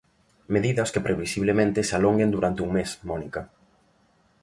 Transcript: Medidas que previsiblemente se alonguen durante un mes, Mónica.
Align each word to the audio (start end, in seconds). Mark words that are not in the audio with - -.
Medidas 0.55 0.91
que 0.93 1.05
previsiblemente 1.07 1.79
se 1.87 1.93
alonguen 1.99 2.33
durante 2.35 2.63
un 2.65 2.71
mes, 2.77 2.89
Mónica. 3.09 3.41